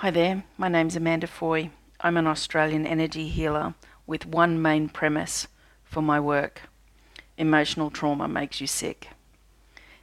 [0.00, 1.70] Hi there, my name's Amanda Foy.
[2.02, 3.72] I'm an Australian energy healer
[4.06, 5.48] with one main premise
[5.84, 6.60] for my work
[7.38, 9.08] emotional trauma makes you sick.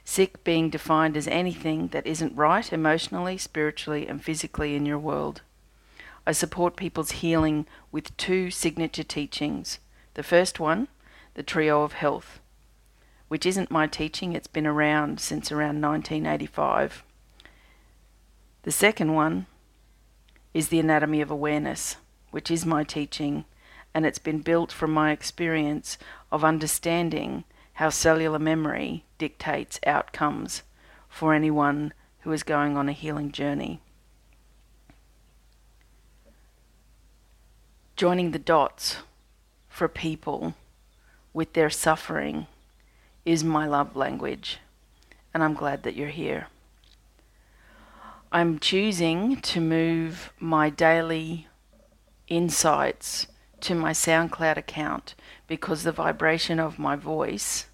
[0.04, 5.42] Sick being defined as anything that isn't right emotionally, spiritually, and physically in your world.
[6.26, 9.78] I support people's healing with two signature teachings.
[10.14, 10.88] The first one,
[11.34, 12.40] the Trio of Health,
[13.28, 17.04] which isn't my teaching, it's been around since around 1985.
[18.64, 19.46] The second one,
[20.54, 21.96] is the anatomy of awareness,
[22.30, 23.44] which is my teaching,
[23.92, 25.98] and it's been built from my experience
[26.30, 30.62] of understanding how cellular memory dictates outcomes
[31.08, 33.80] for anyone who is going on a healing journey.
[37.96, 38.98] Joining the dots
[39.68, 40.54] for people
[41.32, 42.46] with their suffering
[43.24, 44.58] is my love language,
[45.32, 46.46] and I'm glad that you're here.
[48.34, 51.46] I'm choosing to move my daily
[52.26, 53.28] insights
[53.60, 55.14] to my SoundCloud account
[55.46, 57.66] because the vibration of my voice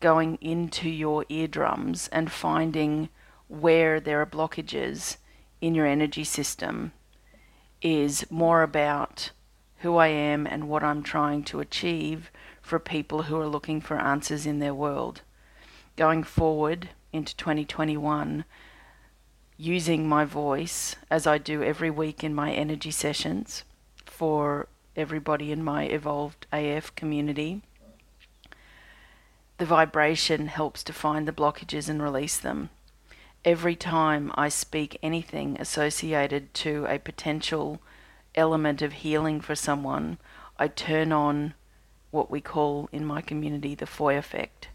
[0.00, 3.08] going into your eardrums and finding
[3.48, 5.16] where there are blockages
[5.62, 6.92] in your energy system
[7.80, 9.30] is more about
[9.78, 13.98] who I am and what I'm trying to achieve for people who are looking for
[13.98, 15.22] answers in their world.
[15.96, 18.44] Going forward into 2021,
[19.56, 23.64] using my voice as I do every week in my energy sessions
[24.04, 27.62] for everybody in my evolved AF community.
[29.58, 32.70] The vibration helps to find the blockages and release them.
[33.44, 37.80] Every time I speak anything associated to a potential
[38.34, 40.18] element of healing for someone,
[40.58, 41.54] I turn on
[42.10, 44.68] what we call in my community the Foy effect.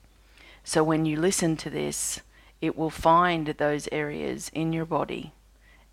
[0.64, 2.22] So when you listen to this,
[2.62, 5.34] it will find those areas in your body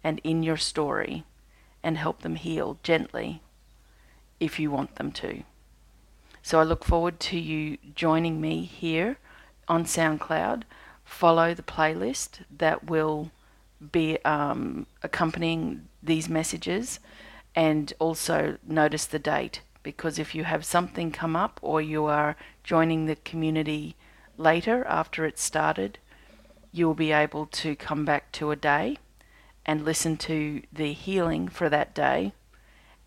[0.02, 1.24] and in your story
[1.82, 3.40] and help them heal gently
[4.40, 5.42] if you want them to.
[6.42, 9.18] So I look forward to you joining me here
[9.68, 10.62] on SoundCloud.
[11.04, 13.30] Follow the playlist that will
[13.92, 17.00] be um, accompanying these messages
[17.54, 22.36] and also notice the date because if you have something come up or you are
[22.64, 23.94] joining the community
[24.36, 25.98] later after it's started,
[26.72, 28.98] you'll be able to come back to a day
[29.64, 32.32] and listen to the healing for that day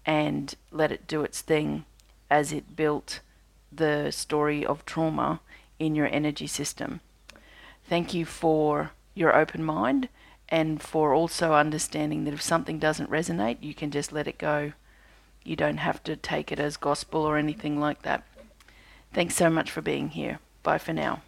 [0.06, 1.86] and let it do its thing
[2.30, 3.22] as it built
[3.72, 5.40] the story of trauma
[5.78, 7.00] in your energy system.
[7.86, 10.10] Thank you for your open mind
[10.50, 14.74] and for also understanding that if something doesn't resonate, you can just let it go.
[15.44, 18.24] You don't have to take it as gospel or anything like that.
[19.14, 20.40] Thanks so much for being here.
[20.64, 21.22] Bye for now.